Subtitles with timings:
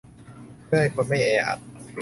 [0.65, 1.59] เพื่อให้คนไม่แออัด